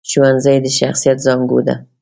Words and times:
ښوونځی 0.09 0.57
د 0.61 0.67
شخصیت 0.79 1.17
زانګو 1.25 1.59
ده 1.67 1.75